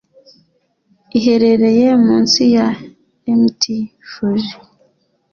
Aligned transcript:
Iherereye 1.17 1.87
munsi 2.03 2.41
ya 2.55 2.67
Mt. 3.41 3.63
Fuji. 4.11 4.55